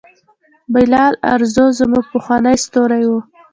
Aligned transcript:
بلال 0.73 1.13
ارزو 1.33 1.65
زموږ 1.79 2.05
پخوانی 2.13 2.55
ستوری 2.65 3.03
و. 3.07 3.11